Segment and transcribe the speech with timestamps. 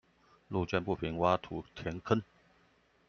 [0.47, 2.23] 路見不平，挖土填坑